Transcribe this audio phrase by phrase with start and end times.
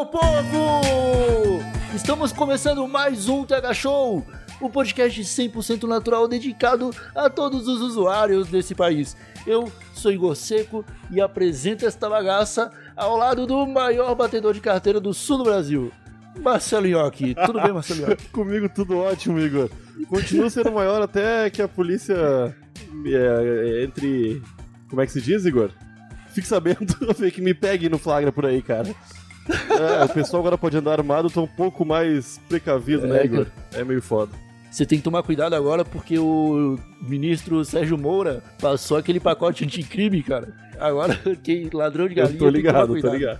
[0.00, 1.60] Meu povo!
[1.94, 4.26] Estamos começando mais um TH Show,
[4.58, 9.14] o podcast 100% natural dedicado a todos os usuários desse país.
[9.46, 14.98] Eu sou Igor Seco e apresento esta bagaça ao lado do maior batedor de carteira
[14.98, 15.92] do sul do Brasil,
[16.40, 17.34] Marcelo Nhoque.
[17.34, 18.28] Tudo bem, Marcelo Nhoque?
[18.32, 19.68] Comigo tudo ótimo, Igor.
[20.08, 22.56] Continua sendo maior até que a polícia
[23.04, 24.42] é, entre.
[24.88, 25.70] Como é que se diz, Igor?
[26.28, 26.96] Fique sabendo
[27.30, 28.88] que me pegue no flagra por aí, cara.
[29.50, 33.46] É, o pessoal agora pode andar armado, tô um pouco mais precavido, né, É, Igor?
[33.72, 34.32] É meio foda.
[34.70, 40.22] Você tem que tomar cuidado agora porque o ministro Sérgio Moura passou aquele pacote anticrime,
[40.22, 40.48] cara.
[40.78, 43.38] Agora, quem ladrão de galinha Eu tô tem que ligado, tô ligado.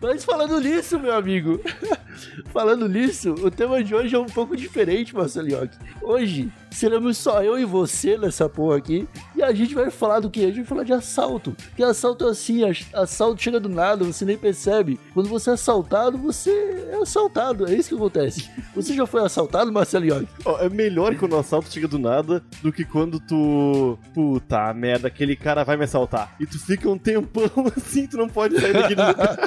[0.00, 1.60] Mas falando nisso, meu amigo,
[2.52, 5.76] falando nisso, o tema de hoje é um pouco diferente, Marcelo Nhoque.
[6.02, 10.30] Hoje seremos só eu e você nessa porra aqui, e a gente vai falar do
[10.30, 10.42] que?
[10.42, 11.56] A gente vai falar de assalto.
[11.76, 12.60] Que assalto é assim,
[12.92, 14.98] assalto chega do nada, você nem percebe.
[15.12, 16.50] Quando você é assaltado, você
[16.92, 18.50] é assaltado, é isso que acontece.
[18.74, 20.28] Você já foi assaltado, Marcelo Nhoque?
[20.44, 23.98] Ó, é melhor quando o assalto chega do nada do que quando tu.
[24.12, 26.34] Puta merda, aquele cara vai me assaltar.
[26.40, 29.38] E tu fica um tempão assim, tu não pode sair daquele lugar.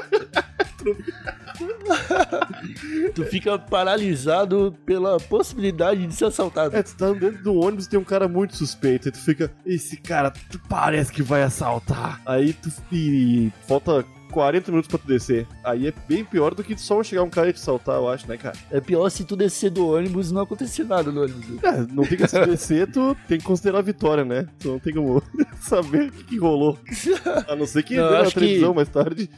[3.14, 6.76] Tu fica paralisado pela possibilidade de ser assaltado.
[6.76, 9.08] É, tu tá dentro do ônibus e tem um cara muito suspeito.
[9.10, 10.32] E tu fica, esse cara
[10.70, 12.22] parece que vai assaltar.
[12.26, 12.72] Aí tu.
[12.92, 15.48] E falta 40 minutos pra tu descer.
[15.64, 18.28] Aí é bem pior do que só chegar um cara e te assaltar, eu acho,
[18.28, 18.56] né, cara?
[18.70, 21.64] É pior se tu descer do ônibus e não acontecer nada no ônibus.
[21.64, 24.46] É, não tem que se descer, tu tem que considerar a vitória, né?
[24.60, 25.24] Tu não tem como
[25.62, 26.78] saber o que, que rolou.
[27.48, 29.30] A não ser que Não, dê na acho que- televisão mais tarde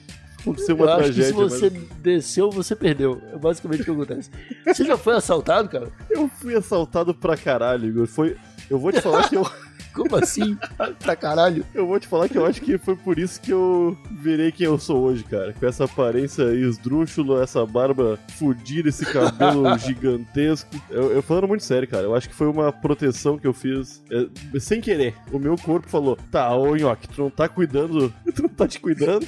[0.42, 1.26] aconteceu uma Eu acho que tragédia.
[1.26, 3.22] se você mas desceu, você perdeu.
[3.34, 4.30] É basicamente o que acontece.
[4.66, 5.92] Você já foi assaltado, cara?
[6.10, 8.08] Eu fui assaltado pra caralho, Igor.
[8.08, 8.36] Foi.
[8.70, 9.50] Eu vou te falar que eu.
[10.04, 10.58] Como assim?
[11.00, 11.66] pra caralho.
[11.74, 14.66] Eu vou te falar que eu acho que foi por isso que eu virei quem
[14.66, 15.54] eu sou hoje, cara.
[15.54, 20.70] Com essa aparência esdrúxula, essa barba fudida, esse cabelo gigantesco.
[20.90, 22.04] Eu, eu falando muito sério, cara.
[22.04, 25.16] Eu acho que foi uma proteção que eu fiz é, sem querer.
[25.32, 28.80] O meu corpo falou: tá, ô Nhoque, tu não tá cuidando, tu não tá te
[28.80, 29.28] cuidando.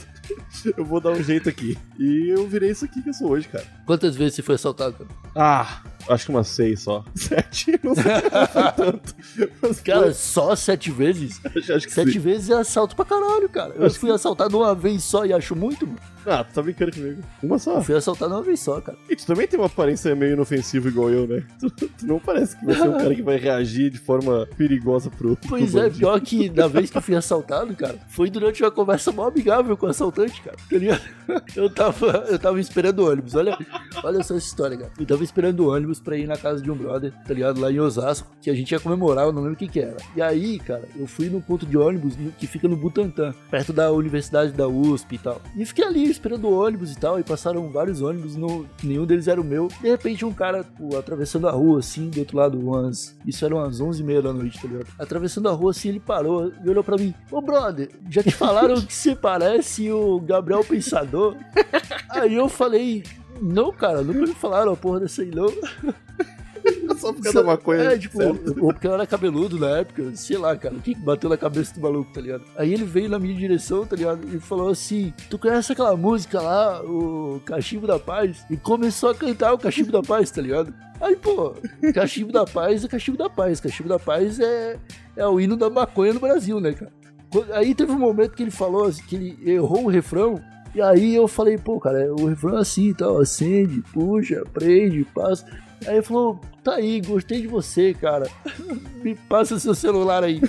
[0.78, 1.78] Eu vou dar um jeito aqui.
[2.00, 3.66] E eu virei isso aqui que eu sou hoje, cara.
[3.86, 5.10] Quantas vezes você foi assaltado, cara?
[5.36, 7.04] Ah, acho que umas seis só.
[7.16, 8.04] Sete, não sei
[8.76, 9.16] tanto.
[9.62, 11.40] Mas Cara, só sete vezes?
[11.46, 12.20] acho que Sete sim.
[12.20, 13.74] vezes é assalto pra caralho, cara.
[13.76, 16.00] Eu Acho fui assaltado uma vez só e acho muito, mano.
[16.26, 17.24] Ah, tu tá brincando comigo.
[17.42, 17.78] Uma só.
[17.78, 18.98] Eu fui assaltado uma vez só, cara.
[19.10, 21.44] E tu também tem uma aparência meio inofensiva igual eu, né?
[21.60, 25.10] Tu, tu não parece que vai ser um cara que vai reagir de forma perigosa
[25.10, 25.36] pro.
[25.50, 28.70] Pois pro é, pior que da vez que eu fui assaltado, cara, foi durante uma
[28.70, 30.58] conversa mó amigável com o assaltante, cara.
[31.56, 33.36] Eu tava, eu tava esperando o ônibus.
[33.36, 33.58] Olha,
[34.04, 34.92] olha só essa história, cara.
[35.00, 37.60] Eu tava esperando o ônibus pra ir na casa de um brother, tá ligado?
[37.60, 39.98] Lá em Osasco, que a gente ia comemorar, eu não lembro o que que era.
[40.16, 43.92] E aí, cara, eu fui no ponto de ônibus que fica no Butantã, perto da
[43.92, 45.42] universidade da USP e tal.
[45.56, 48.36] E fiquei ali esperando o ônibus e tal, e passaram vários ônibus,
[48.84, 49.68] nenhum deles era o meu.
[49.82, 53.18] De repente, um cara, pô, atravessando a rua, assim, do outro lado, umas...
[53.26, 54.88] Isso era umas 11h30 da noite, tá ligado?
[54.98, 57.14] Atravessando a rua, assim, ele parou e olhou pra mim.
[57.32, 61.36] Ô, brother, já te falaram que você parece o Gabriel Pensador?
[62.10, 63.04] Aí eu falei...
[63.42, 65.48] Não, cara, nunca me falaram a porra dessa aí, não.
[66.98, 67.84] Só por causa da maconha.
[67.84, 68.56] É, tipo, certo?
[68.64, 71.74] ou porque eu era cabeludo na época, sei lá, cara, o que bateu na cabeça
[71.74, 72.44] do maluco, tá ligado?
[72.56, 74.28] Aí ele veio na minha direção, tá ligado?
[74.36, 78.46] E falou assim: Tu conhece aquela música lá, o Cachimbo da Paz?
[78.50, 80.72] E começou a cantar o Cachimbo da Paz, tá ligado?
[81.00, 81.56] Aí, pô,
[81.96, 83.60] Cachimbo da Paz é Cachimbo da Paz.
[83.60, 84.78] Cachimbo da Paz é,
[85.16, 86.92] é o hino da maconha no Brasil, né, cara?
[87.54, 90.40] Aí teve um momento que ele falou assim, que ele errou o refrão.
[90.74, 95.04] E aí eu falei, pô, cara, o refrão é assim e tal, acende, puxa, prende,
[95.14, 95.46] passa.
[95.86, 98.30] Aí ele falou, tá aí, gostei de você, cara.
[99.04, 100.40] Me passa seu celular aí.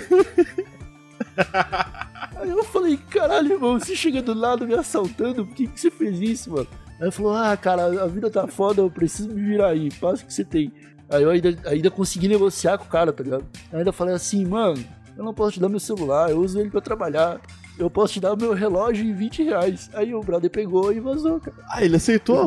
[2.37, 5.91] aí eu falei, caralho, irmão, você chega do lado me assaltando, por que, que você
[5.91, 6.67] fez isso, mano?
[6.99, 10.23] Aí ele falou, ah, cara, a vida tá foda, eu preciso me virar aí, passa
[10.23, 10.71] o que você tem.
[11.09, 13.45] Aí eu ainda, ainda consegui negociar com o cara, tá ligado?
[13.71, 14.83] Aí ainda falei assim, mano,
[15.17, 17.41] eu não posso te dar meu celular, eu uso ele pra trabalhar.
[17.77, 19.89] Eu posso te dar o meu relógio em 20 reais.
[19.93, 21.57] Aí o brother pegou e vazou, cara.
[21.69, 22.37] Ah, ele aceitou?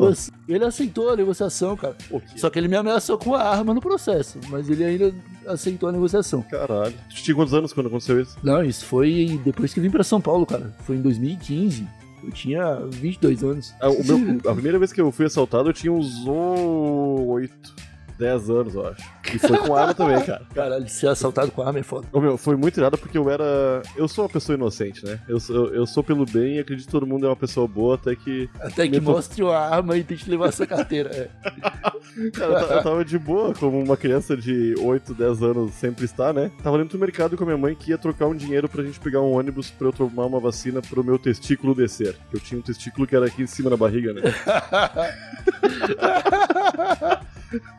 [0.48, 1.96] Ele- Ele aceitou a negociação, cara.
[2.36, 5.12] Só que ele me ameaçou com a arma no processo, mas ele ainda
[5.46, 6.42] aceitou a negociação.
[6.42, 6.94] caralho.
[7.10, 8.36] Tu tinha quantos anos quando aconteceu isso?
[8.42, 10.72] Não, isso foi depois que eu vim pra São Paulo, cara.
[10.84, 11.86] Foi em 2015.
[12.24, 13.74] Eu tinha 22 anos.
[13.80, 17.74] Ah, meu- a primeira vez que eu fui assaltado, eu tinha uns 8,
[18.18, 19.02] 10 anos, eu acho.
[19.34, 20.42] E foi com arma também, cara.
[20.54, 22.06] Caralho, ser assaltado com arma é foda.
[22.12, 23.82] Ô, meu, foi muito irado porque eu era.
[23.96, 25.18] Eu sou uma pessoa inocente, né?
[25.28, 27.96] Eu sou, eu sou pelo bem e acredito que todo mundo é uma pessoa boa,
[27.96, 28.48] até que.
[28.60, 31.10] Até que mostre uma arma e tente levar essa carteira.
[31.10, 32.30] É.
[32.32, 36.32] Cara, eu, eu tava de boa, como uma criança de 8, 10 anos sempre está,
[36.32, 36.50] né?
[36.62, 39.00] Tava dentro do mercado com a minha mãe que ia trocar um dinheiro pra gente
[39.00, 42.16] pegar um ônibus pra eu tomar uma vacina pro meu testículo descer.
[42.32, 44.22] Eu tinha um testículo que era aqui em cima da barriga, né?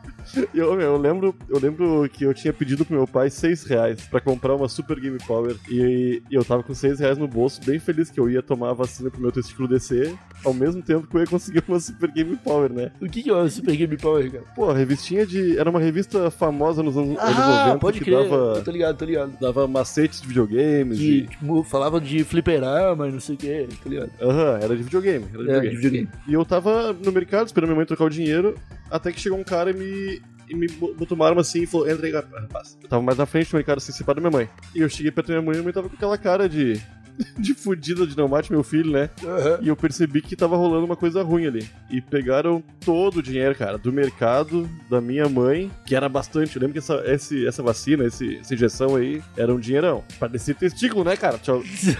[0.54, 4.00] Eu, meu, eu lembro, eu lembro que eu tinha pedido pro meu pai 6 reais
[4.10, 7.60] pra comprar uma Super Game Power e, e eu tava com 6 reais no bolso,
[7.64, 10.14] bem feliz que eu ia tomar a vacina pro meu testículo descer,
[10.44, 12.90] ao mesmo tempo que eu ia conseguir uma Super Game Power, né?
[13.00, 14.44] O que, que é o Super Game Power, cara?
[14.54, 15.58] Pô, a revistinha de.
[15.58, 18.18] Era uma revista famosa nos anos, anos Ah, 90 pode que crer.
[18.18, 19.32] Eu dava, tô ligado, tô ligado.
[19.40, 20.98] dava macetes de videogames.
[20.98, 24.10] Que e- tipo, falava de fliperama e não sei o que, tá ligado?
[24.20, 25.24] Aham, era de videogame.
[25.32, 25.70] Era de É, videogame.
[25.70, 26.08] de videogame.
[26.28, 28.54] E eu tava no mercado esperando minha mãe trocar o dinheiro,
[28.90, 30.17] até que chegou um cara e me,
[30.50, 32.78] e me bo- botou uma arma assim e falou: entra aí, rapaz.
[32.82, 34.48] Eu tava mais na frente do mercado, assim, separado da minha mãe.
[34.74, 36.80] E eu cheguei perto da minha mãe e minha mãe tava com aquela cara de.
[37.36, 39.10] de fudida de não mate meu filho, né?
[39.24, 39.58] Aham.
[39.60, 41.68] E eu percebi que tava rolando uma coisa ruim ali.
[41.90, 46.54] E pegaram todo o dinheiro, cara, do mercado, da minha mãe, que era bastante.
[46.54, 50.04] Eu lembro que essa, esse- essa vacina, esse, essa injeção aí, era um dinheirão.
[50.20, 51.40] Parecia testículo, né, cara?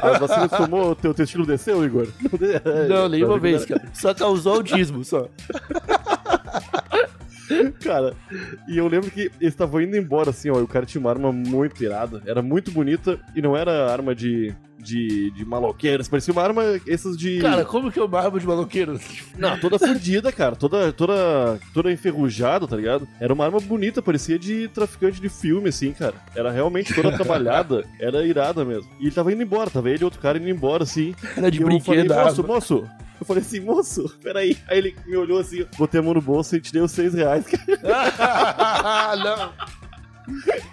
[0.00, 2.06] A vacina tomou, teu testículo desceu, Igor?
[2.88, 3.82] Não, nenhuma Não, vez, cara.
[3.92, 5.28] Só causou autismo, só.
[7.82, 8.14] Cara,
[8.68, 11.10] e eu lembro que eles estavam indo embora, assim, ó, e o cara tinha uma
[11.10, 12.22] arma muito irada.
[12.26, 14.54] Era muito bonita e não era arma de.
[14.80, 17.40] De, de maloqueiros, parecia uma arma, essas de.
[17.40, 18.98] Cara, como que eu barba de maloqueiro?
[19.36, 20.54] Não, toda fodida, cara.
[20.54, 23.06] Toda, toda, toda enferrujada, tá ligado?
[23.18, 26.14] Era uma arma bonita, parecia de traficante de filme, assim, cara.
[26.32, 27.84] Era realmente toda trabalhada.
[27.98, 28.88] Era irada mesmo.
[29.00, 31.12] E ele tava indo embora, tava ele e outro cara indo embora, assim.
[31.36, 32.54] Era de e eu falei, brinquedo, a moço, arma.
[32.54, 32.88] moço.
[33.20, 34.56] Eu falei assim, moço, peraí.
[34.68, 37.14] Aí ele me olhou assim, botei a mão no bolso e te dei os seis
[37.14, 37.44] reais,
[39.18, 39.52] não.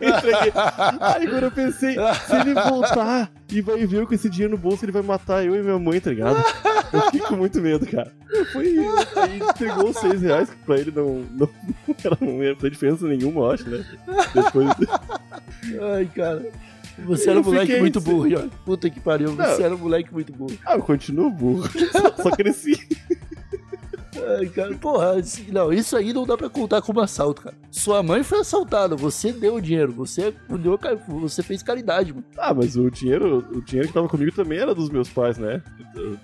[0.02, 0.52] Entreguei.
[1.00, 1.96] Aí agora eu pensei,
[2.28, 5.46] se ele voltar e vai ver eu com esse dinheiro no bolso, ele vai matar
[5.46, 6.44] eu e minha mãe, tá ligado?
[6.92, 8.12] Eu fiquei com muito medo, cara.
[8.52, 8.78] Foi
[9.16, 11.50] aí pegou os seis reais, que pra ele não, não,
[12.04, 13.86] era, não ia fazer diferença nenhuma, eu acho, né?
[14.34, 14.68] Depois.
[15.96, 16.46] Ai, cara.
[17.00, 18.10] Você era um moleque fiquei muito assim.
[18.10, 18.50] burro.
[18.66, 19.66] Puta que pariu, você Não.
[19.66, 20.58] era um moleque muito burro.
[20.66, 21.68] Ah, eu continuo burro.
[22.22, 22.80] Só cresci.
[24.40, 27.56] Ai, cara, porra, assim, não, isso aí não dá pra contar como assalto, cara.
[27.72, 30.34] Sua mãe foi assaltada, você deu o dinheiro, você
[30.82, 32.26] ca- você fez caridade, mano.
[32.38, 35.62] Ah, mas o dinheiro, o dinheiro que tava comigo também era dos meus pais, né?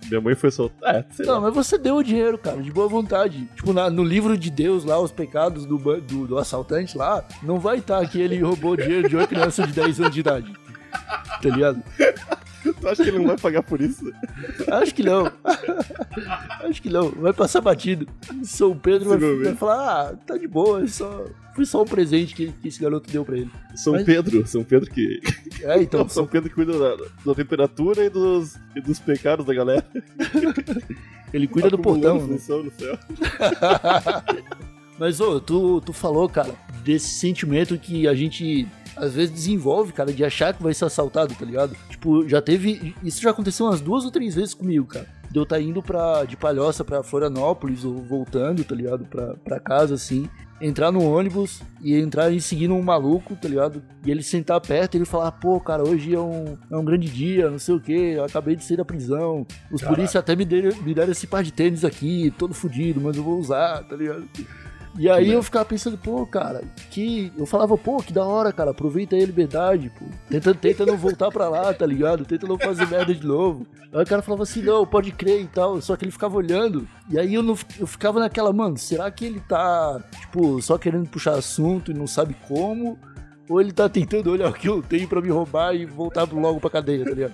[0.10, 0.70] Minha mãe foi só.
[0.84, 1.42] É, Não, lá.
[1.42, 3.46] mas você deu o dinheiro, cara, de boa vontade.
[3.56, 7.60] Tipo, na- no livro de Deus lá, os pecados do, do, do assaltante lá, não
[7.60, 10.54] vai estar que ele roubou dinheiro de uma criança de 10 anos de idade.
[11.42, 11.82] Tá ligado?
[12.80, 14.12] Tu acha que ele não vai pagar por isso?
[14.72, 15.32] Acho que não.
[16.64, 17.10] Acho que não.
[17.10, 18.08] Vai passar batido.
[18.44, 21.26] São Pedro vai, vai falar: ah, tá de boa, é só,
[21.56, 23.50] foi só um presente que, que esse garoto deu pra ele.
[23.76, 25.20] São Mas- Pedro, São Pedro que.
[25.64, 29.54] É, então, São Pedro que cuida da, da temperatura e dos, e dos pecados da
[29.54, 29.86] galera.
[31.34, 32.38] ele cuida do portão, né?
[32.38, 32.62] no céu.
[35.00, 36.54] Mas, ô, tu, tu falou, cara,
[36.84, 41.34] desse sentimento que a gente às vezes desenvolve, cara, de achar que vai ser assaltado,
[41.36, 41.76] tá ligado?
[41.90, 42.96] Tipo, já teve.
[43.04, 45.08] Isso já aconteceu umas duas ou três vezes comigo, cara.
[45.30, 49.06] De eu tá indo pra, de Palhoça pra Florianópolis ou voltando, tá ligado?
[49.06, 50.30] Pra, pra casa, assim.
[50.60, 53.82] Entrar no ônibus e entrar em seguindo um maluco, tá ligado?
[54.06, 57.10] E ele sentar perto e ele falar, pô, cara, hoje é um, é um grande
[57.10, 59.48] dia, não sei o que, eu acabei de sair da prisão.
[59.72, 63.18] Os polícias até me deram, me deram esse par de tênis aqui, todo fudido, mas
[63.18, 64.28] eu vou usar, tá ligado?
[64.98, 67.32] E aí eu ficava pensando, pô, cara, que.
[67.38, 70.06] Eu falava, pô, que da hora, cara, aproveita aí a liberdade, pô.
[70.30, 72.26] Tenta, tenta não voltar pra lá, tá ligado?
[72.26, 73.66] Tenta não fazer merda de novo.
[73.94, 75.82] Aí o cara falava assim, não, pode crer e tal.
[75.82, 76.88] Só que ele ficava olhando.
[77.10, 81.08] E aí eu, não, eu ficava naquela, mano, será que ele tá, tipo, só querendo
[81.08, 83.00] puxar assunto e não sabe como?
[83.50, 86.60] Ou ele tá tentando olhar o que eu tenho pra me roubar e voltar logo
[86.60, 87.34] pra cadeia, tá ligado?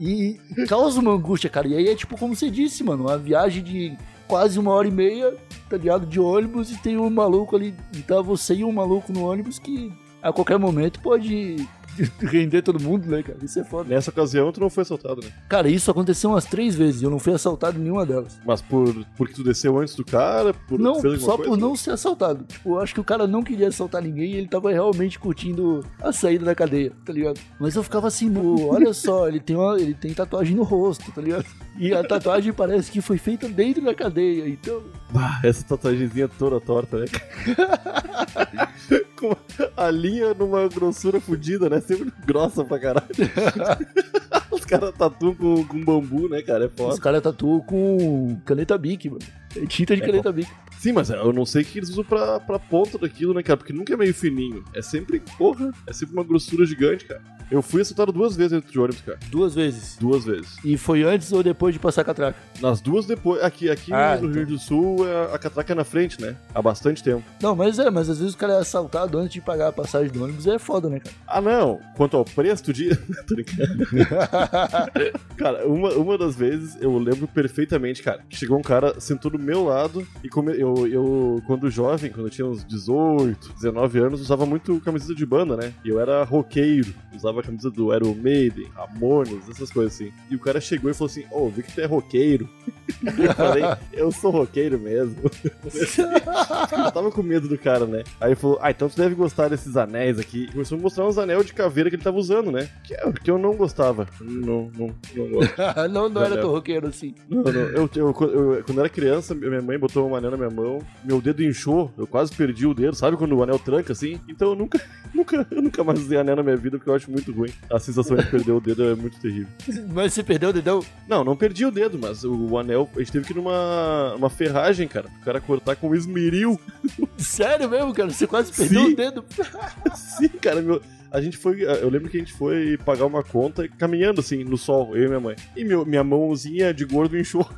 [0.00, 1.68] E causa uma angústia, cara.
[1.68, 3.96] E aí é tipo como você disse, mano, uma viagem de
[4.26, 5.36] quase uma hora e meia,
[5.68, 6.06] tá ligado?
[6.06, 7.74] De ônibus e tem um maluco ali.
[7.92, 9.92] E tá você e um maluco no ônibus que
[10.24, 11.56] a qualquer momento pode
[12.18, 13.38] render todo mundo, né, cara?
[13.42, 13.94] Isso é foda.
[13.94, 15.28] Nessa ocasião, tu não foi assaltado, né?
[15.48, 18.40] Cara, isso aconteceu umas três vezes e eu não fui assaltado em nenhuma delas.
[18.44, 20.54] Mas por porque tu desceu antes do cara?
[20.54, 21.50] Por não, só coisa?
[21.50, 22.44] por não ser assaltado.
[22.44, 25.84] Tipo, eu acho que o cara não queria assaltar ninguém e ele tava realmente curtindo
[26.00, 27.38] a saída da cadeia, tá ligado?
[27.60, 31.12] Mas eu ficava assim, pô, olha só, ele tem, uma, ele tem tatuagem no rosto,
[31.12, 31.44] tá ligado?
[31.76, 34.82] E a tatuagem parece que foi feita dentro da cadeia, então.
[35.14, 37.06] Ah, essa tatuagemzinha toda torta, né?
[39.18, 39.34] Com
[39.76, 41.80] a linha numa grossura fodida, né?
[41.80, 43.08] Sempre grossa pra caralho.
[44.50, 46.64] Os caras tatuam com, com bambu, né, cara?
[46.64, 47.00] É Os foda.
[47.00, 49.20] caras tatuam com caneta Bic, mano.
[49.56, 50.48] É tinta de caneta Bic.
[50.78, 53.56] Sim, mas eu não sei o que eles usam pra, pra ponta daquilo, né, cara?
[53.56, 54.62] Porque nunca é meio fininho.
[54.74, 57.22] É sempre, porra, é sempre uma grossura gigante, cara.
[57.50, 59.18] Eu fui assaltado duas vezes dentro de ônibus, cara.
[59.30, 59.96] Duas vezes.
[59.98, 60.56] Duas vezes.
[60.64, 62.38] E foi antes ou depois de passar a catraca?
[62.60, 63.42] Nas duas depois.
[63.42, 64.36] Aqui, aqui Ah, no então.
[64.38, 66.36] Rio do Sul, é- a catraca é na frente, né?
[66.54, 67.22] Há bastante tempo.
[67.40, 70.10] Não, mas é, mas às vezes o cara é assaltado antes de pagar a passagem
[70.10, 71.14] do ônibus é foda, né, cara?
[71.26, 71.80] Ah, não.
[71.96, 72.98] Quanto ao preço, diz.
[73.28, 73.84] Tô brincando.
[75.36, 79.38] cara, uma, uma das vezes eu lembro perfeitamente, cara, que chegou um cara, sentou do
[79.44, 84.20] meu lado e come- eu, eu, quando jovem, quando eu tinha uns 18, 19 anos,
[84.20, 85.72] usava muito camiseta de banda, né?
[85.84, 90.10] E eu era roqueiro, usava a camisa do Iron Maiden, Ramones, essas coisas assim.
[90.30, 92.48] E o cara chegou e falou assim: Ô, vi que tu é roqueiro.
[93.02, 93.62] eu falei:
[93.92, 95.16] Eu sou roqueiro mesmo.
[95.64, 98.02] eu tava com medo do cara, né?
[98.20, 100.44] Aí ele falou: Ah, então tu deve gostar desses anéis aqui.
[100.44, 102.68] E começou a mostrar uns anel de caveira que ele tava usando, né?
[102.84, 104.06] Que, é- que eu não gostava.
[104.20, 105.54] Não, não, não gosto.
[105.90, 107.14] não, não era tão roqueiro assim.
[107.28, 107.52] Não, não.
[107.52, 111.20] Eu, eu- eu- quando era criança, minha mãe botou um anel na minha mão, meu
[111.20, 114.20] dedo inchou, eu quase perdi o dedo, sabe quando o anel tranca assim?
[114.28, 114.80] Então eu nunca,
[115.14, 117.50] nunca, eu nunca mais usei anel na minha vida porque eu acho muito ruim.
[117.70, 119.48] A sensação de perder o dedo é muito terrível.
[119.92, 120.80] Mas você perdeu o dedão?
[121.08, 124.14] Não, não perdi o dedo, mas o, o anel, a gente teve que ir numa
[124.16, 126.60] uma ferragem, cara, pro cara cortar com esmeril.
[127.16, 128.10] Sério mesmo, cara?
[128.10, 128.92] Você quase perdeu Sim.
[128.92, 129.24] o dedo.
[129.94, 130.82] Sim, cara, meu.
[131.10, 131.62] A gente foi.
[131.62, 135.06] Eu lembro que a gente foi pagar uma conta caminhando assim, no sol, eu e
[135.06, 135.36] minha mãe.
[135.56, 137.48] E meu, minha mãozinha de gordo inchou.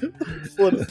[0.56, 0.86] Foda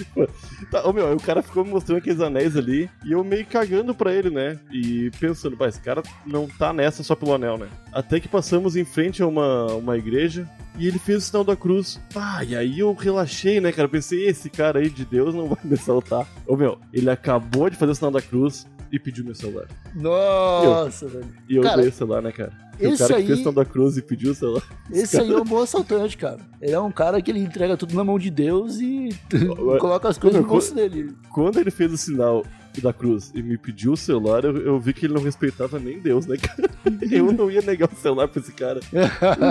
[0.72, 3.94] Tá, ô, meu, o cara ficou me mostrando aqueles anéis ali e eu meio cagando
[3.94, 4.60] pra ele, né?
[4.72, 7.68] E pensando, pá, esse cara não tá nessa só pelo anel, né?
[7.92, 10.48] Até que passamos em frente a uma, uma igreja
[10.78, 12.00] e ele fez o sinal da cruz.
[12.16, 13.88] Ah, e aí eu relaxei, né, cara?
[13.88, 16.28] Pensei, esse cara aí de Deus não vai me assaltar.
[16.46, 19.68] Ô, meu, ele acabou de fazer o sinal da cruz e pediu meu celular.
[19.96, 21.26] Nossa, velho.
[21.50, 22.52] E eu Cara, dei o celular, né, cara?
[22.80, 24.64] E o esse cara que aí- fez o sinal da cruz e pediu o celular.
[24.92, 26.38] Esse aí é um bom assaltante, cara.
[26.62, 29.10] Ele é um cara que ele entrega tudo na mão de Deus e
[29.80, 31.12] coloca as coisas no bolso dele.
[31.32, 32.46] Quando ele fez o sinal
[32.82, 36.00] da cruz e me pediu o celular, eu, eu vi que ele não respeitava nem
[36.00, 36.70] Deus, né, cara?
[37.12, 38.80] Eu não ia negar o celular pra esse cara.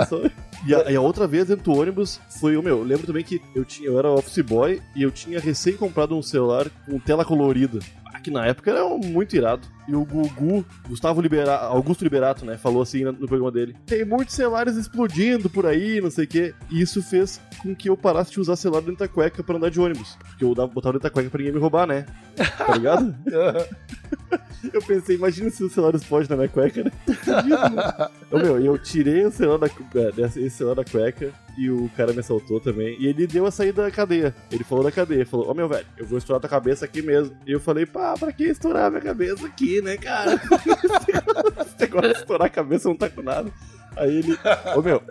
[0.07, 0.21] Só-
[0.65, 2.77] E, a, e a outra vez dentro do ônibus foi o meu.
[2.79, 6.15] Eu lembro também que eu, tinha, eu era office boy e eu tinha recém comprado
[6.17, 7.79] um celular com tela colorida.
[8.27, 9.65] Que na época era muito irado.
[9.87, 14.35] E o Gugu, Gustavo Liberato, Augusto Liberato, né, falou assim no programa dele: tem muitos
[14.35, 16.53] celulares explodindo por aí, não sei o quê.
[16.69, 19.69] E isso fez com que eu parasse de usar celular dentro da cueca pra andar
[19.69, 20.17] de ônibus.
[20.27, 22.05] Porque eu botava dentro da cueca pra ninguém me roubar, né?
[22.35, 23.15] Tá ligado?
[24.73, 26.91] Eu pensei, imagina se o celular explode na minha cueca, né?
[28.31, 32.13] Ô, meu, eu tirei o celular da, é, esse celular da cueca e o cara
[32.13, 32.97] me assaltou também.
[32.99, 34.35] E ele deu a saída da cadeia.
[34.51, 37.35] Ele falou da cadeia, falou, ô meu velho, eu vou estourar tua cabeça aqui mesmo.
[37.45, 40.35] E eu falei, pá, pra que estourar minha cabeça aqui, né, cara?
[41.77, 43.51] De estourar a cabeça não tá com nada.
[43.95, 44.37] Aí ele,
[44.75, 45.01] ô meu,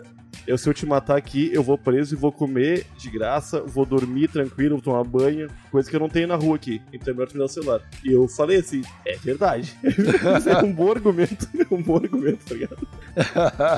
[0.47, 3.85] eu, se eu te matar aqui, eu vou preso e vou comer de graça, vou
[3.85, 6.81] dormir tranquilo, vou tomar banho, coisa que eu não tenho na rua aqui.
[6.93, 7.81] Então é melhor tu me dar o celular.
[8.03, 9.77] E eu falei assim, é verdade.
[9.83, 12.87] é um bom argumento, é um bom argumento, tá ligado?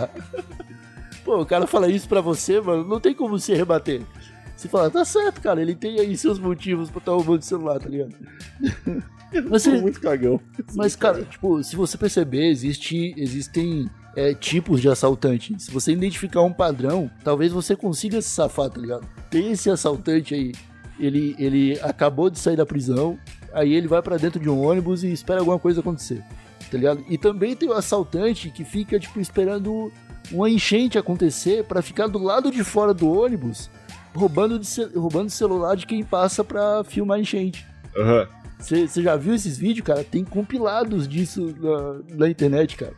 [1.26, 4.04] Pô, o cara fala isso pra você, mano, não tem como você rebater.
[4.56, 7.80] Você fala, tá certo, cara, ele tem aí seus motivos pra estar roubando o celular,
[7.80, 8.14] tá ligado?
[9.32, 10.42] Eu Mas muito cagão.
[10.74, 13.88] Mas, cara, tipo, se você perceber, existe, existem
[14.20, 15.56] é, tipos de assaltante.
[15.58, 19.08] Se você identificar um padrão, talvez você consiga se safar, tá ligado?
[19.30, 20.52] Tem esse assaltante aí,
[21.00, 23.18] ele, ele acabou de sair da prisão,
[23.54, 26.22] aí ele vai pra dentro de um ônibus e espera alguma coisa acontecer,
[26.70, 27.02] tá ligado?
[27.08, 29.90] E também tem o assaltante que fica, tipo, esperando
[30.30, 33.72] uma enchente acontecer pra ficar do lado de fora do ônibus,
[34.14, 37.66] roubando, de roubando o celular de quem passa pra filmar a enchente.
[37.96, 38.28] Aham.
[38.60, 40.04] Você já viu esses vídeos, cara?
[40.04, 42.94] Tem compilados disso na, na internet, cara.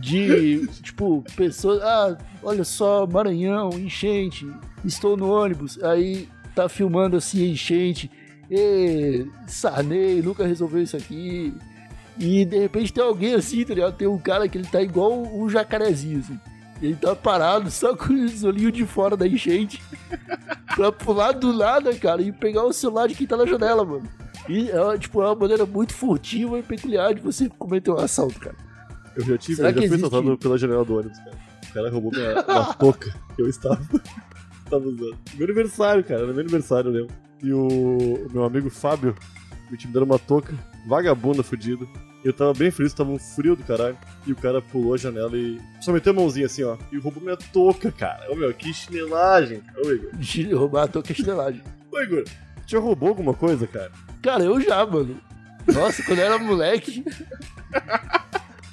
[0.00, 1.82] De, tipo, pessoas.
[1.82, 4.46] Ah, olha só, Maranhão, enchente.
[4.84, 5.82] Estou no ônibus.
[5.82, 8.10] Aí tá filmando assim, enchente.
[8.50, 11.52] E Sarney nunca resolveu isso aqui.
[12.18, 13.96] E de repente tem alguém assim, tá ligado?
[13.96, 16.38] Tem um cara que ele tá igual um jacarezinho, assim.
[16.80, 19.82] Ele tá parado só com os olhinhos de fora da enchente.
[20.74, 24.08] pra pular do nada, cara, e pegar o celular de quem tá na janela, mano.
[24.48, 28.38] E é, tipo, é uma maneira muito furtiva e peculiar de você cometer um assalto,
[28.38, 28.56] cara.
[29.16, 31.36] Eu já tive, Será eu já fui existe- assaltado pela janela do ônibus, cara.
[31.68, 33.80] O cara roubou minha, uma touca que eu estava,
[34.64, 35.16] estava usando.
[35.34, 37.14] Meu aniversário, cara, era meu aniversário, eu lembro.
[37.42, 39.14] E o, o meu amigo Fábio
[39.70, 40.54] me tinha me dando uma touca,
[40.86, 41.86] vagabunda fudida.
[42.24, 43.96] Eu tava bem feliz, tava um frio do caralho.
[44.26, 46.76] E o cara pulou a janela e só meteu a mãozinha assim, ó.
[46.90, 48.30] E roubou minha touca, cara.
[48.32, 49.62] Ô meu, que chinelagem.
[49.84, 50.10] Ô Igor.
[50.16, 51.62] De roubar a tua chinelagem.
[51.92, 52.24] Ô Igor,
[52.66, 53.92] já roubou alguma coisa, cara?
[54.22, 55.16] Cara, eu já, mano.
[55.72, 57.04] Nossa, quando eu era moleque.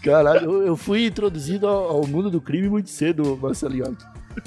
[0.04, 3.98] Caralho, eu, eu fui introduzido ao, ao mundo do crime muito cedo, Marcelinho.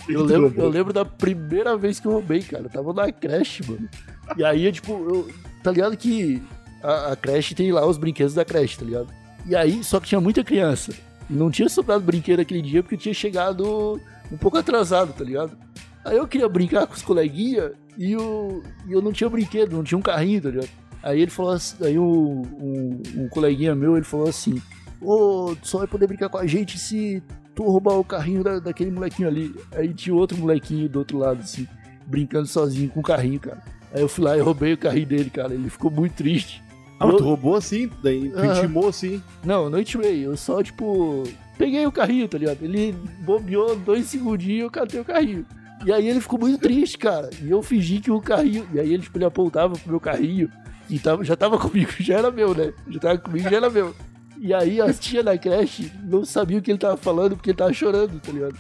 [0.09, 2.65] Eu lembro, eu lembro da primeira vez que eu roubei, cara.
[2.65, 3.89] Eu tava na creche, mano.
[4.37, 5.31] E aí, tipo, eu,
[5.63, 6.43] tá ligado que
[6.83, 9.09] a, a creche tem lá os brinquedos da creche, tá ligado?
[9.47, 10.93] E aí, só que tinha muita criança.
[11.31, 15.25] E não tinha sobrado brinquedo aquele dia porque eu tinha chegado um pouco atrasado, tá
[15.25, 15.57] ligado?
[16.05, 19.85] Aí eu queria brincar com os coleguinhas e, o, e eu não tinha brinquedo, não
[19.85, 20.69] tinha um carrinho, tá ligado?
[21.03, 24.61] Aí ele falou assim, aí um, um, um coleguinha meu, ele falou assim,
[25.01, 27.23] ô, tu só vai poder brincar com a gente se
[27.55, 29.55] tu roubar o carrinho da, daquele molequinho ali.
[29.75, 31.67] Aí tinha outro molequinho do outro lado, assim,
[32.07, 33.63] brincando sozinho com o carrinho, cara.
[33.93, 35.55] Aí eu fui lá e roubei o carrinho dele, cara.
[35.55, 36.63] Ele ficou muito triste.
[37.01, 37.91] Ah, Eu- tu roubou assim?
[38.03, 39.23] Daí tu intimou assim?
[39.45, 41.25] Não, não intimei, eu só, tipo,
[41.59, 42.63] peguei o carrinho, tá ligado?
[42.63, 45.45] Ele bobeou dois segundinhos e eu catei o carrinho.
[45.85, 47.29] E aí ele ficou muito triste, cara.
[47.43, 48.67] E eu fingi que o carrinho.
[48.73, 50.51] E aí ele, tipo, ele apontava pro meu carrinho,
[50.89, 52.73] que tava, já tava comigo, já era meu, né?
[52.89, 53.95] Já tava comigo, já era meu.
[54.39, 57.59] E aí as tia da creche não sabia o que ele tava falando porque ele
[57.59, 58.57] tava chorando, tá ligado?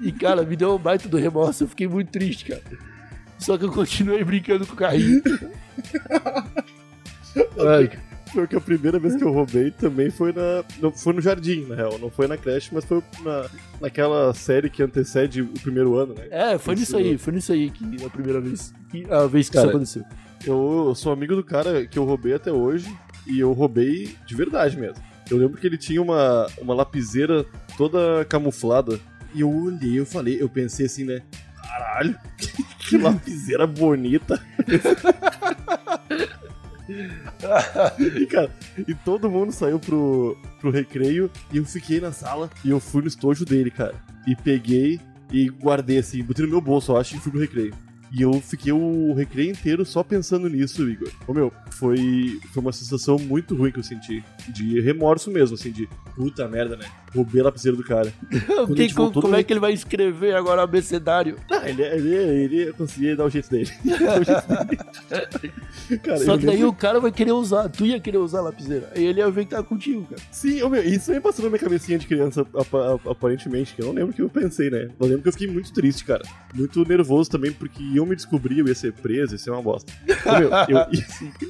[0.00, 2.62] E, cara, me deu um baita do remorso, eu fiquei muito triste, cara.
[3.38, 5.22] Só que eu continuei brincando com o carrinho.
[7.58, 7.90] Ai,
[8.32, 10.64] Foi que a primeira vez que eu roubei também foi na.
[10.80, 11.98] Não, foi no jardim, na real.
[11.98, 13.48] Não foi na creche, mas foi na,
[13.80, 16.26] naquela série que antecede o primeiro ano, né?
[16.30, 18.74] É, foi nisso aí, foi nisso aí que a primeira vez.
[18.90, 20.04] Que, a vez que Cara, isso aconteceu.
[20.44, 22.92] Eu, eu sou amigo do cara que eu roubei até hoje.
[23.28, 25.02] E eu roubei de verdade mesmo.
[25.30, 27.44] Eu lembro que ele tinha uma, uma lapiseira
[27.76, 28.98] toda camuflada.
[29.34, 31.20] E eu olhei, eu falei, eu pensei assim, né?
[31.56, 32.18] Caralho,
[32.80, 34.42] que lapiseira bonita.
[37.98, 38.50] e, cara,
[38.86, 43.02] e todo mundo saiu pro, pro recreio e eu fiquei na sala e eu fui
[43.02, 43.94] no estojo dele, cara.
[44.26, 44.98] E peguei
[45.30, 47.74] e guardei assim, botei no meu bolso, eu acho, e fui pro recreio.
[48.10, 51.10] E eu fiquei o recreio inteiro só pensando nisso, Igor.
[51.26, 54.24] Ô meu, foi, foi uma sensação muito ruim que eu senti.
[54.48, 55.86] De remorso mesmo, assim, de
[56.16, 56.86] puta merda, né?
[57.14, 58.12] Roubei a lapiseira do cara.
[58.46, 61.36] Quando a Que- gente como, é que ele vai escrever agora abecedário?
[61.50, 62.14] Ah, ele, ele,
[62.56, 63.70] ele conseguia dar o jeito dele.
[63.84, 64.48] Dar o jeito
[65.38, 65.98] dele.
[66.02, 68.42] cara, Só que daí lembro- o cara vai querer usar, tu ia querer usar a
[68.42, 68.90] lapiseira.
[68.94, 70.20] Aí ele ia ver que tá contigo, cara.
[70.30, 73.86] Sim, ô, meu, isso me passou na minha cabecinha de criança, ap- aparentemente, que eu
[73.86, 74.88] não lembro o que eu pensei, né?
[74.98, 76.22] Eu lembro que eu fiquei muito triste, cara.
[76.54, 79.92] Muito nervoso também, porque me descobri, eu ia ser preso, ia ser uma bosta.
[80.26, 80.86] Ô, meu, eu,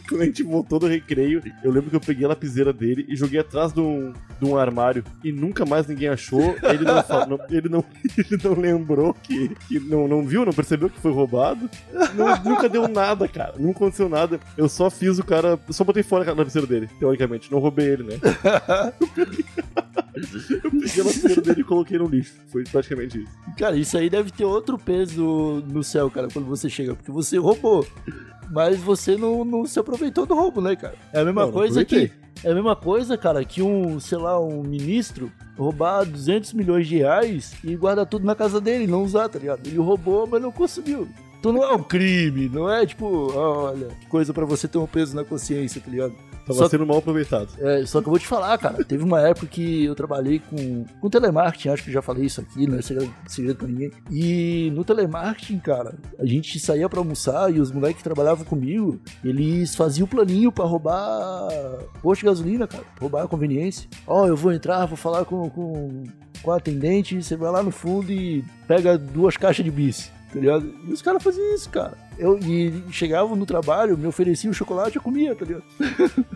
[0.08, 3.16] quando a gente voltou do recreio, eu lembro que eu peguei a lapiseira dele e
[3.16, 6.54] joguei atrás de um, de um armário e nunca mais ninguém achou.
[6.62, 6.94] Ele não,
[7.28, 7.84] não- ele não,
[8.16, 11.68] ele não lembrou que, que não, não viu, não percebeu que foi roubado.
[12.14, 13.54] Não- nunca deu nada, cara.
[13.58, 14.38] Não aconteceu nada.
[14.56, 15.58] Eu só fiz o cara.
[15.70, 17.50] Só botei fora a lapiseira dele, teoricamente.
[17.50, 18.14] Não roubei ele, né?
[20.50, 22.34] Eu peguei a lapiseira dele e coloquei no lixo.
[22.48, 23.32] Foi praticamente isso.
[23.56, 26.94] Cara, isso aí deve ter outro peso no céu, cara, quando você chega.
[26.94, 27.86] Porque você roubou.
[28.50, 30.94] Mas você não, não se aproveitou do roubo, né, cara?
[31.12, 31.94] É a mesma Não, não coisa que.
[31.96, 32.28] aproveitei.
[32.44, 36.96] É a mesma coisa, cara, que um, sei lá, um ministro roubar 200 milhões de
[36.98, 39.66] reais e guardar tudo na casa dele, não usar, tá ligado?
[39.66, 41.08] Ele roubou, mas não consumiu.
[41.40, 44.86] Então não é um crime, não é tipo, olha, que coisa pra você ter um
[44.86, 46.14] peso na consciência, tá ligado?
[46.48, 47.48] Tava Só- sendo mal aproveitado.
[47.60, 50.84] É, só que eu vou te falar, cara, teve uma época que eu trabalhei com,
[51.00, 53.90] com telemarketing, acho que já falei isso aqui, não é segredo, segredo pra ninguém.
[54.10, 58.98] E no telemarketing, cara, a gente saía pra almoçar e os moleques que trabalhavam comigo,
[59.22, 61.48] eles faziam o planinho pra roubar
[62.02, 63.88] posto de gasolina, cara, roubar a conveniência.
[64.06, 66.04] Ó, eu vou entrar, vou falar com, com,
[66.42, 70.10] com a atendente, você vai lá no fundo e pega duas caixas de bis.
[70.32, 70.74] Tá ligado?
[70.86, 71.96] E os caras faziam isso, cara.
[72.18, 75.64] Eu, e chegavam no trabalho, me ofereciam chocolate, eu comia, tá ligado?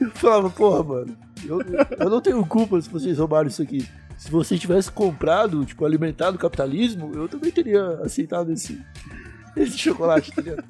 [0.00, 1.60] Eu falava, porra, mano, eu,
[1.98, 3.84] eu não tenho culpa se vocês roubaram isso aqui.
[4.16, 8.80] Se vocês tivessem comprado, tipo, alimentado o capitalismo, eu também teria aceitado esse,
[9.56, 10.64] esse chocolate, tá ligado?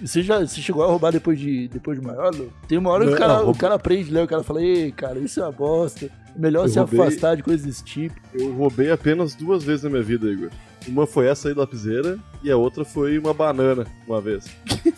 [0.00, 2.34] Você já você chegou a roubar depois de, depois de maior?
[2.34, 2.48] Não?
[2.66, 4.22] Tem uma hora que o cara, o cara aprende, né?
[4.22, 6.08] O cara fala, ei, cara, isso é uma bosta.
[6.34, 8.14] Melhor Eu se roubei- afastar de coisas desse tipo.
[8.32, 10.50] Eu roubei apenas duas vezes na minha vida, Igor.
[10.86, 14.46] Uma foi essa aí da lapiseira e a outra foi uma banana, uma vez.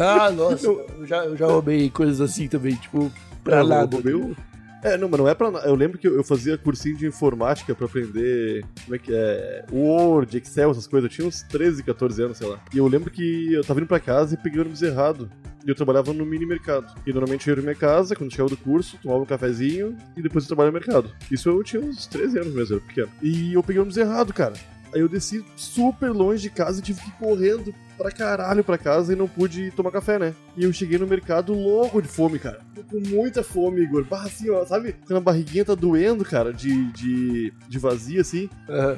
[0.00, 3.10] Ah, nossa, eu já, eu já roubei coisas assim também, tipo,
[3.42, 3.96] pra eu nada.
[3.96, 4.36] roubei o-
[4.82, 5.48] É, não, mas não é pra.
[5.64, 8.64] Eu lembro que eu fazia cursinho de informática pra aprender.
[8.84, 9.64] Como é que é?
[9.72, 11.10] Word, Excel, essas coisas.
[11.10, 12.60] Eu tinha uns 13, 14 anos, sei lá.
[12.72, 15.28] E eu lembro que eu tava indo pra casa e peguei o ônibus errado.
[15.66, 16.86] E eu trabalhava no mini mercado.
[17.06, 20.22] E normalmente eu ia pra minha casa, quando chegava do curso, tomava um cafezinho e
[20.22, 21.10] depois eu trabalhava no mercado.
[21.30, 23.08] Isso eu tinha uns 13 anos mesmo, eu era pequeno.
[23.20, 24.54] E eu peguei ônibus errado, cara.
[24.94, 28.78] Aí eu desci super longe de casa e tive que ir correndo pra caralho pra
[28.78, 30.32] casa e não pude tomar café, né?
[30.56, 32.60] E eu cheguei no mercado louco de fome, cara.
[32.74, 34.04] Tô com muita fome, Igor.
[34.04, 34.94] Barra assim, ó, sabe?
[35.06, 38.48] Quando a barriguinha tá doendo, cara, de, de, de vazia, assim.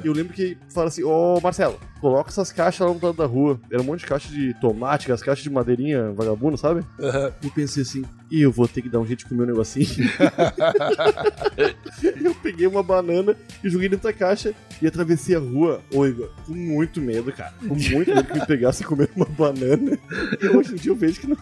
[0.03, 3.25] E eu lembro que fala assim, ô Marcelo, coloca essas caixas lá no lado da
[3.25, 3.59] rua.
[3.71, 6.85] Era um monte de caixa de tomate, as caixas de madeirinha vagabundo, sabe?
[6.99, 7.31] Aham.
[7.41, 9.47] E eu pensei assim, e eu vou ter que dar um jeito de comer um
[9.47, 9.85] negocinho.
[12.23, 16.31] eu peguei uma banana e joguei dentro da caixa e atravessei a rua, ô Igor,
[16.47, 17.53] com muito medo, cara.
[17.59, 19.99] Com muito medo que me pegasse e comer uma banana.
[20.41, 21.37] E hoje em dia eu vejo que não.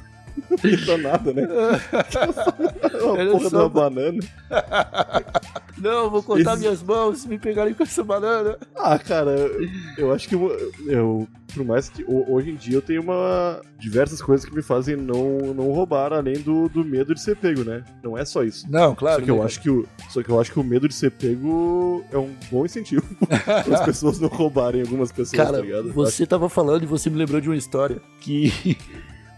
[0.88, 1.44] Não nada, né?
[3.04, 4.20] Uma porra de só- uma banana.
[5.82, 8.58] Não, vou cortar Esse- minhas mãos se me pegarem com essa banana.
[8.76, 12.76] Ah, cara, eu, eu acho que eu, eu- por mais que ho- hoje em dia
[12.76, 17.16] eu tenho uma diversas coisas que me fazem não, não roubar, além do, do medo
[17.16, 17.84] de ser pego, né?
[18.04, 18.66] Não é só isso.
[18.70, 19.20] Não, claro.
[19.20, 20.94] só que eu né, acho que o só que eu acho que o medo de
[20.94, 25.64] ser pego é um bom incentivo para as pessoas não roubarem algumas pessoas, Cara, tá
[25.64, 25.92] ligado?
[25.94, 28.78] você tava falando e você me lembrou de uma história que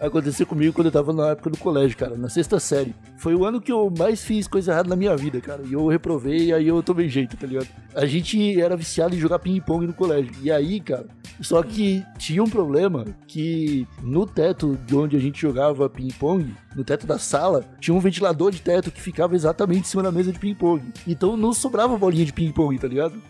[0.01, 2.95] aconteceu comigo quando eu tava na época do colégio, cara, na sexta série.
[3.17, 5.61] Foi o ano que eu mais fiz coisa errada na minha vida, cara.
[5.63, 7.67] E eu reprovei e aí eu tomei jeito, tá ligado?
[7.95, 10.33] A gente era viciado em jogar ping-pong no colégio.
[10.41, 11.05] E aí, cara,
[11.39, 16.83] só que tinha um problema que no teto de onde a gente jogava ping-pong, no
[16.83, 20.31] teto da sala, tinha um ventilador de teto que ficava exatamente em cima da mesa
[20.31, 20.81] de ping-pong.
[21.07, 23.21] Então não sobrava bolinha de ping-pong, tá ligado?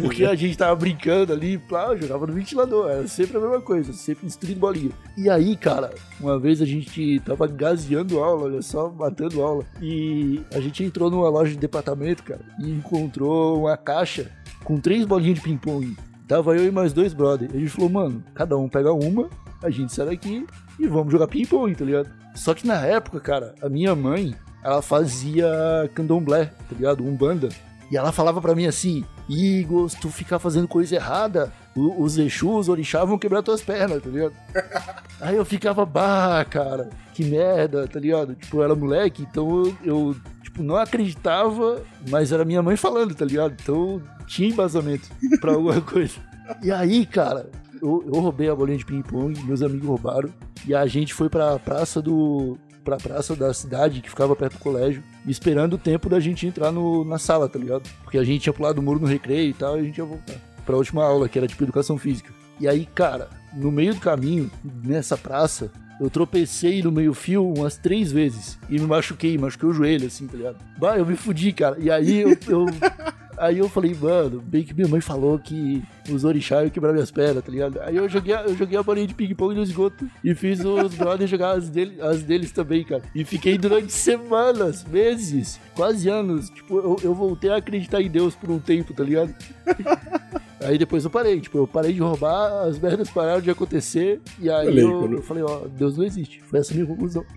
[0.00, 2.90] Porque a gente tava brincando ali, plá, jogava no ventilador.
[2.90, 4.92] Era sempre a mesma coisa, sempre destruindo bolinha.
[5.16, 9.64] E aí, cara, uma vez a gente tava gaseando aula, olha só, matando aula.
[9.80, 14.30] E a gente entrou numa loja de departamento, cara, e encontrou uma caixa
[14.64, 15.96] com três bolinhas de ping-pong.
[16.28, 17.50] Tava eu e mais dois brother.
[17.52, 19.28] A gente falou, mano, cada um pega uma,
[19.62, 20.46] a gente sai daqui
[20.78, 22.08] e vamos jogar ping-pong, tá ligado?
[22.34, 25.46] Só que na época, cara, a minha mãe, ela fazia
[25.94, 27.04] candomblé, tá ligado?
[27.04, 27.48] Umbanda.
[27.92, 32.60] E ela falava pra mim assim, Igor, se tu ficar fazendo coisa errada, os Exus,
[32.60, 34.32] os orixás vão quebrar tuas pernas, tá ligado?
[35.20, 38.34] Aí eu ficava, bah, cara, que merda, tá ligado?
[38.34, 43.14] Tipo, eu era moleque, então eu, eu, tipo, não acreditava, mas era minha mãe falando,
[43.14, 43.54] tá ligado?
[43.62, 46.14] Então tinha embasamento pra alguma coisa.
[46.62, 47.50] E aí, cara,
[47.82, 50.30] eu, eu roubei a bolinha de ping-pong, meus amigos roubaram,
[50.66, 52.56] e a gente foi pra praça do.
[52.84, 56.72] Pra praça da cidade, que ficava perto do colégio, esperando o tempo da gente entrar
[56.72, 57.88] no, na sala, tá ligado?
[58.02, 60.04] Porque a gente ia pular do muro no recreio e tal, e a gente ia
[60.04, 60.34] voltar
[60.66, 62.32] pra última aula, que era tipo educação física.
[62.60, 64.50] E aí, cara, no meio do caminho,
[64.84, 70.06] nessa praça, eu tropecei no meio-fio umas três vezes e me machuquei, machuquei o joelho,
[70.06, 70.56] assim, tá ligado?
[70.78, 71.76] Bah, eu me fudi, cara.
[71.78, 72.30] E aí eu.
[72.48, 72.66] eu-
[73.44, 77.10] Aí eu falei, mano, bem que minha mãe falou que os orixás iam quebrar minhas
[77.10, 77.80] pernas, tá ligado?
[77.80, 80.94] Aí eu joguei, a- eu joguei a bolinha de ping-pong no esgoto e fiz os
[80.94, 83.02] brothers jogar as, dele, as deles também, cara.
[83.12, 86.50] E fiquei durante semanas, meses, quase anos.
[86.50, 89.34] Tipo, eu, eu voltei a acreditar em Deus por um tempo, tá ligado?
[90.64, 94.48] Aí depois eu parei, tipo, eu parei de roubar, as merdas pararam de acontecer, e
[94.48, 96.40] aí aí, eu, quando- eu falei, ó, Deus não existe.
[96.44, 97.24] Foi essa minha conclusão.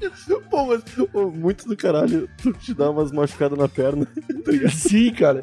[0.50, 0.82] Pô, mas
[1.12, 4.06] pô, muito do caralho tu te dá umas machucadas na perna.
[4.72, 5.42] Sim, cara.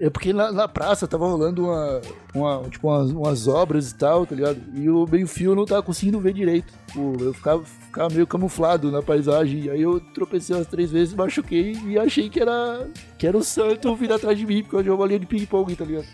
[0.00, 2.00] É porque na, na praça tava rolando uma,
[2.34, 4.58] uma- tipo, umas, umas obras e tal, tá ligado?
[4.74, 6.72] E o meio-fio não tava conseguindo ver direito.
[6.88, 9.64] Tipo, eu ficava, ficava meio camuflado na paisagem.
[9.64, 12.86] E aí eu tropecei umas três vezes, machuquei e achei que era,
[13.18, 15.74] que era o santo vindo atrás de mim, porque eu jogo uma linha de ping-pong,
[15.76, 16.06] tá ligado?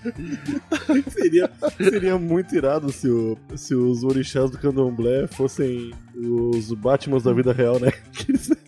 [1.11, 7.33] seria, seria muito irado se, o- se os orixás do candomblé fossem os Batmans da
[7.33, 7.93] vida real, né?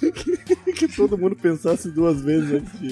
[0.00, 2.88] Que, que- todo mundo pensasse duas vezes antes de,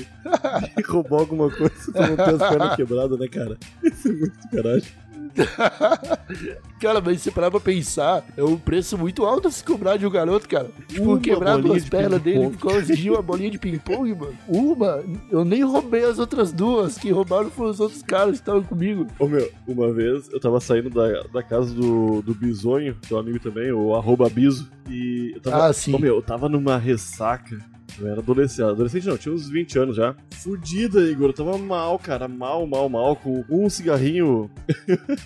[0.77, 3.57] de roubar alguma coisa pra não ter as pernas quebradas, né, cara?
[3.83, 4.83] Isso é muito caralho.
[6.81, 10.07] Cara, mas se parar pra pensar, é um preço muito alto a se cobrar de
[10.07, 10.71] um garoto, cara.
[10.87, 14.37] Tipo, Uma quebrar duas de pernas dele por causa de uma bolinha de ping-pong, mano.
[14.47, 16.97] Uma, eu nem roubei as outras duas.
[16.97, 19.07] Quem roubaram foram os outros caras que estavam comigo.
[19.19, 23.41] Ô meu, uma vez eu tava saindo da, da casa do, do Bisonho, teu amigo
[23.41, 25.67] também, o arroba Biso, e eu tava.
[25.67, 25.95] Ah, sim.
[25.95, 27.59] Ô meu, eu tava numa ressaca.
[28.01, 28.63] Eu era adolescente.
[28.63, 30.15] Adolescente não, tinha uns 20 anos já.
[30.31, 31.31] Fudida, Igor.
[31.31, 32.29] Eu tava mal, cara.
[32.29, 33.17] Mal, mal, mal.
[33.17, 34.51] Com um cigarrinho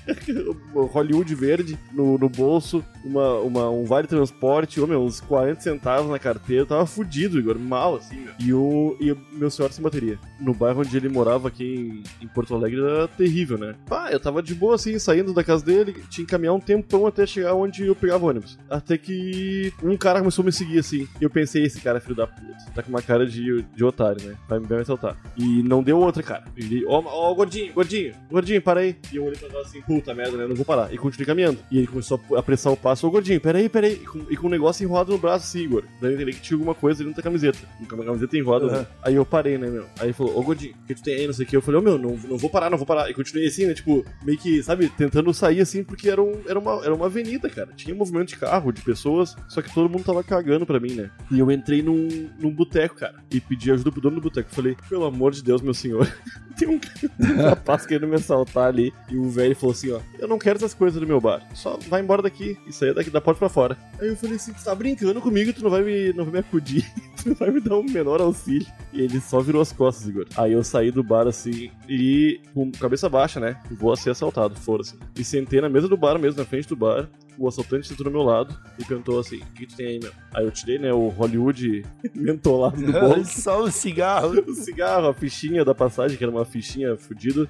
[0.75, 6.11] Hollywood verde no, no bolso, uma, uma, um vale transporte, ô meu, uns 40 centavos
[6.11, 6.63] na carteira.
[6.63, 7.59] Eu tava fudido, Igor.
[7.59, 8.35] Mal, assim, meu.
[8.39, 10.19] E o, e meu senhor sem bateria.
[10.41, 13.75] No bairro onde ele morava aqui em, em Porto Alegre era terrível, né?
[13.87, 15.95] Pá, eu tava de boa, assim, saindo da casa dele.
[16.09, 18.59] Tinha que caminhar um tempão até chegar onde eu pegava ônibus.
[18.69, 21.07] Até que um cara começou a me seguir, assim.
[21.21, 22.62] E eu pensei, esse cara é filho da puta.
[22.75, 24.37] Tá com uma cara de, de otário, né?
[24.49, 25.17] Vai me vai me assaltar.
[25.37, 26.45] E não deu outra, cara.
[26.57, 28.97] Ele, ó, ó, gordinho, gordinho, gordinho, para aí.
[29.13, 30.47] E eu olhei pra trás assim, puta merda, né?
[30.47, 30.93] Não vou parar.
[30.93, 31.59] E continuei caminhando.
[31.71, 33.07] E ele começou a apressar o passo.
[33.07, 33.95] Ô, gordinho, peraí, peraí.
[33.95, 35.85] E com, e com um negócio enrolado no braço, assim, Igor.
[36.01, 37.59] Daí eu entendi que tinha alguma coisa dentro da camiseta.
[37.89, 38.67] Com a camiseta enrolada.
[38.67, 38.73] Uhum.
[38.73, 38.87] né?
[39.03, 39.85] Aí eu parei, né, meu?
[39.99, 41.57] Aí ele falou, ô, gordinho, o que tu tem aí, não sei o que.
[41.57, 43.11] Eu falei, ô, meu, não, não vou parar, não vou parar.
[43.11, 43.75] E continuei assim, né?
[43.75, 47.49] Tipo, meio que, sabe, tentando sair assim, porque era, um, era, uma, era uma avenida,
[47.49, 47.71] cara.
[47.77, 51.11] Tinha movimento de carro, de pessoas, só que todo mundo tava cagando pra mim, né?
[51.31, 54.51] E eu entrei num, num boteco, cara, e pedi ajuda pro dono do boteco.
[54.51, 56.13] Falei, pelo amor de Deus, meu senhor,
[56.57, 56.81] tem um
[57.43, 58.93] rapaz querendo me assaltar ali.
[59.09, 61.43] E o velho falou assim, ó, eu não quero essas coisas do meu bar.
[61.55, 63.77] Só vai embora daqui e saia daqui da porta pra fora.
[64.01, 66.39] Aí eu falei assim, tu tá brincando comigo, tu não vai me, não vai me
[66.41, 66.85] acudir,
[67.23, 68.67] tu não vai me dar um menor auxílio.
[68.93, 70.27] E ele só virou as costas, Igor.
[70.37, 73.57] Aí eu saí do bar assim e com cabeça baixa, né?
[73.71, 74.97] Vou ser assaltado, foda-se.
[75.19, 77.09] E sentei na mesa do bar mesmo, na frente do bar.
[77.39, 80.13] O assaltante sentou do meu lado e perguntou assim: O que tu tem aí, meu?
[80.35, 83.41] Aí eu tirei, né, o Hollywood mentolado do bolso.
[83.41, 84.41] Só o cigarro.
[84.47, 87.49] o cigarro, a fichinha da passagem, que era uma fichinha fodida,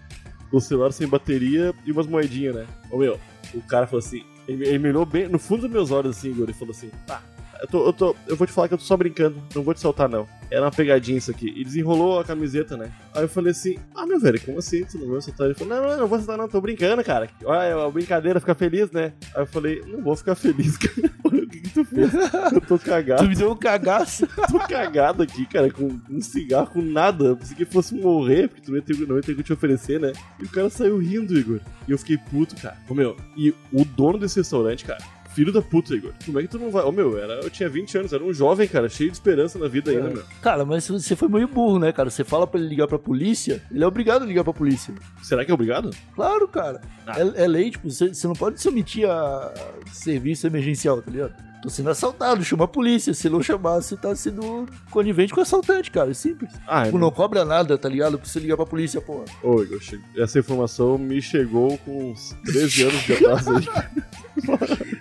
[0.51, 2.67] o celular sem bateria e umas moedinhas, né?
[2.91, 3.19] Ô meu,
[3.55, 6.31] o cara falou assim, ele, ele me olhou bem no fundo dos meus olhos assim,
[6.31, 7.23] Igor, e falou assim, tá.
[7.61, 9.73] Eu, tô, eu, tô, eu vou te falar que eu tô só brincando, não vou
[9.73, 10.27] te soltar não.
[10.53, 11.53] Era uma pegadinha isso aqui.
[11.57, 12.93] E desenrolou a camiseta, né?
[13.15, 14.85] Aí eu falei assim: Ah, meu velho, como assim?
[14.85, 15.47] Tu não vai soltar?
[15.47, 17.29] Ele falou: Não, não, não vou soltar, não, tô brincando, cara.
[17.45, 19.15] Olha, é uma brincadeira, fica feliz, né?
[19.35, 21.11] Aí eu falei: Não vou ficar feliz, cara.
[21.25, 22.13] O que, que tu fez?
[22.53, 24.27] Eu tô cagado Tu me deu um cagaço.
[24.51, 27.35] tô cagado aqui, cara, com um cigarro, com nada.
[27.37, 29.53] Pensei que fosse morrer, porque tu não ia ter, não ia ter o que te
[29.53, 30.13] oferecer, né?
[30.39, 31.61] E o cara saiu rindo, Igor.
[31.89, 32.77] E eu fiquei puto, cara.
[32.89, 35.03] Ô, meu, e o dono desse restaurante, cara,
[35.35, 36.13] filho da puta, Igor.
[36.25, 36.83] Como é que tu não vai.
[36.85, 39.69] Ô, meu, era, eu tinha 20 anos, era um jovem, cara, cheio de esperança na
[39.69, 40.23] vida ainda, meu.
[40.41, 42.11] Cara, mas você foi meio burro, né, cara?
[42.11, 44.95] Você fala pra ele ligar pra polícia, ele é obrigado a ligar pra polícia.
[45.23, 45.91] Será que é obrigado?
[46.15, 46.81] Claro, cara.
[47.07, 47.15] Ah.
[47.21, 49.53] É, é lei, tipo, você você não pode se omitir a
[49.93, 51.35] serviço emergencial, tá ligado?
[51.63, 53.15] Tô sendo assaltado, chama a polícia.
[53.15, 56.11] Se não chamar, você tá sendo conivente com o assaltante, cara.
[56.11, 56.51] É simples.
[56.67, 58.19] Ah, Tipo, não cobra nada, tá ligado?
[58.19, 59.27] Pra você ligar pra polícia, porra.
[59.45, 59.79] Ô, Igor,
[60.19, 63.65] essa informação me chegou com uns 13 anos de atraso aí.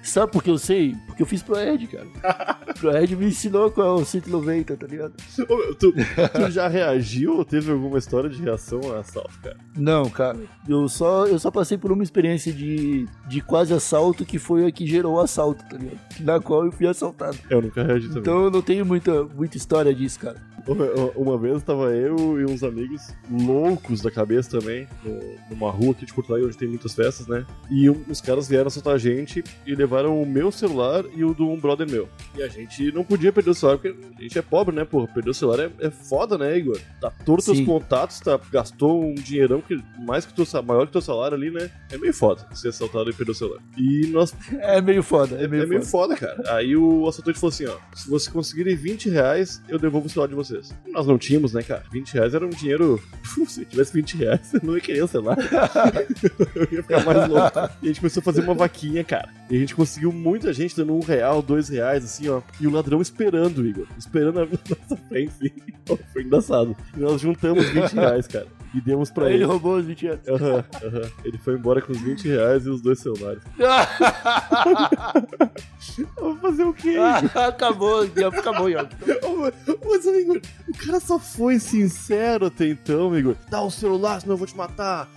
[0.03, 0.95] Sabe por que eu sei?
[1.05, 2.07] Porque eu fiz pro Ed, cara.
[2.79, 5.13] Pro Ed me ensinou qual é o 190, tá ligado?
[5.47, 9.57] Ô, tu, tu já reagiu ou teve alguma história de reação a assalto, cara?
[9.77, 10.39] Não, cara.
[10.67, 14.71] Eu só, eu só passei por uma experiência de, de quase assalto que foi a
[14.71, 15.99] que gerou o assalto, tá ligado?
[16.21, 17.37] Na qual eu fui assaltado.
[17.49, 18.21] Eu nunca reagi também.
[18.21, 20.37] Então eu não tenho muita, muita história disso, cara.
[21.15, 24.87] Uma, vez tava eu e uns amigos loucos da cabeça também,
[25.49, 27.45] numa rua aqui de Porto Alegre, onde tem muitas festas, né?
[27.69, 31.49] E os caras vieram assaltar a gente e levaram o meu celular e o do
[31.49, 32.07] um brother meu.
[32.35, 35.07] E a gente não podia perder o celular, porque a gente é pobre, né, porra?
[35.07, 36.79] Perder o celular é, é foda, né, Igor?
[36.99, 41.01] Tá todos os contatos, tá, gastou um dinheirão que mais que teu, maior que teu
[41.01, 41.69] salário ali, né?
[41.91, 43.61] É meio foda ser assaltado e perder o celular.
[43.77, 46.15] E nós É meio foda, é é meio, meio, foda.
[46.15, 46.55] foda, cara.
[46.55, 50.27] Aí o assaltante falou assim, ó, se vocês conseguirem 20 reais, eu devolvo o celular
[50.27, 50.50] de vocês.
[50.87, 51.83] Nós não tínhamos, né, cara?
[51.91, 53.01] 20 reais era um dinheiro...
[53.47, 55.37] se tivesse 20 reais, eu não ia querer o celular.
[56.55, 57.59] eu ia ficar mais louco.
[57.81, 59.29] E a gente começou a fazer uma vaquinha, cara.
[59.49, 62.41] E a gente conseguiu muita gente dando um real, dois reais, assim, ó.
[62.59, 63.87] E o ladrão esperando, Igor.
[63.97, 65.97] Esperando na nossa frente, assim.
[66.13, 66.75] Foi engraçado.
[66.95, 68.47] E nós juntamos 20 reais, cara.
[68.73, 69.43] E demos pra ele ele.
[69.45, 70.27] roubou os 20 anos.
[70.27, 71.11] Aham, aham.
[71.25, 73.41] Ele foi embora com os 20 reais e os dois celulares.
[75.97, 76.95] Eu vou fazer o quê?
[77.35, 78.67] acabou, acabou.
[78.69, 79.51] Ô,
[79.89, 83.35] Mas, Igor, o cara só foi sincero até então, Igor.
[83.49, 85.09] Dá o celular, senão eu vou te matar.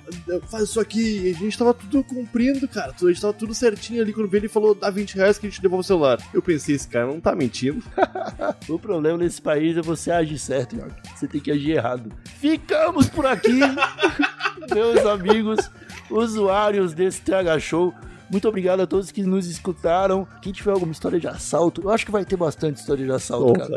[0.51, 1.29] Faz isso aqui.
[1.29, 2.93] E a gente tava tudo cumprindo, cara.
[3.01, 5.63] A gente tava tudo certinho ali quando ele falou: dá 20 reais que a gente
[5.63, 6.19] devolve o celular.
[6.33, 7.83] Eu pensei, esse cara não tá mentindo.
[8.69, 10.95] O problema nesse país é você agir certo, York.
[11.15, 12.11] Você tem que agir errado.
[12.41, 13.44] Ficamos por aqui,
[14.75, 15.71] meus amigos,
[16.11, 17.95] usuários desse TH Show.
[18.31, 20.27] Muito obrigado a todos que nos escutaram.
[20.41, 23.47] Quem tiver alguma história de assalto, eu acho que vai ter bastante história de assalto,
[23.47, 23.69] Bom, cara.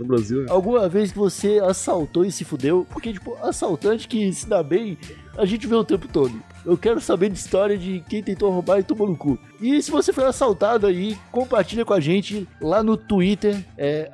[0.00, 0.40] no Brasil.
[0.42, 0.46] né?
[0.50, 2.86] Alguma vez que você assaltou e se fudeu?
[2.90, 4.98] Porque, tipo, assaltante que se dá bem,
[5.38, 6.34] a gente vê o tempo todo.
[6.64, 9.38] Eu quero saber de história de quem tentou roubar e tomou no cu.
[9.60, 14.10] E se você foi assaltado aí, compartilha com a gente lá no Twitter, é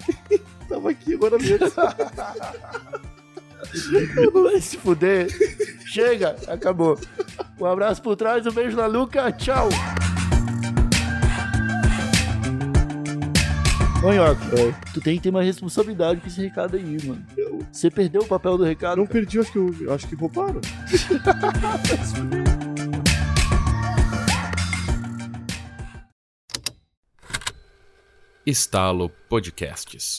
[0.67, 1.71] Tava aqui agora mesmo.
[4.43, 5.27] Vai se fuder.
[5.85, 6.99] Chega, acabou.
[7.59, 9.69] Um abraço por trás, um beijo na Luca, tchau.
[14.05, 14.11] Ô,
[14.93, 17.25] tu tem que ter mais responsabilidade com esse recado aí, mano.
[17.35, 17.65] Eu...
[17.71, 18.97] Você perdeu o papel do recado?
[18.97, 19.19] Não cara.
[19.19, 20.61] perdi, acho que, eu, acho que roubaram.
[28.45, 30.17] Estalo Podcasts.